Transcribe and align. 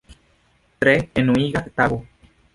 Tre 0.83 0.95
enuiga 1.23 1.65
tago. 1.75 2.03